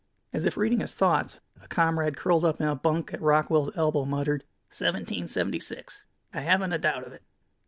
[0.33, 4.03] As if reading his thoughts, a comrade curled up in a bunk at Rockwell's elbow
[4.03, 7.21] muttered, "Seventeen seventy six, I haven't a doubt of it!"